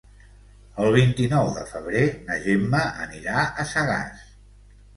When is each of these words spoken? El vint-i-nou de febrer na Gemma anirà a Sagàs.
El 0.85 0.89
vint-i-nou 0.95 1.49
de 1.59 1.67
febrer 1.75 2.03
na 2.31 2.39
Gemma 2.47 2.83
anirà 3.07 3.47
a 3.65 3.69
Sagàs. 3.77 4.27